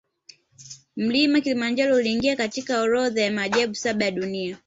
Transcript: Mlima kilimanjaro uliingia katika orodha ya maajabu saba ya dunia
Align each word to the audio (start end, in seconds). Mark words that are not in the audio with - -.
Mlima 0.95 1.41
kilimanjaro 1.41 1.95
uliingia 1.95 2.35
katika 2.35 2.81
orodha 2.81 3.21
ya 3.21 3.31
maajabu 3.31 3.75
saba 3.75 4.05
ya 4.05 4.11
dunia 4.11 4.57